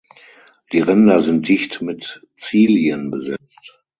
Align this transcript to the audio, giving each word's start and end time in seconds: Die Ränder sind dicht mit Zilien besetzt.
Die 0.71 0.79
Ränder 0.79 1.21
sind 1.21 1.47
dicht 1.47 1.83
mit 1.83 2.25
Zilien 2.35 3.11
besetzt. 3.11 3.83